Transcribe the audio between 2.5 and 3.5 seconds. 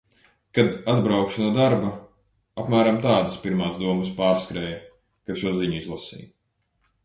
apmēram tādas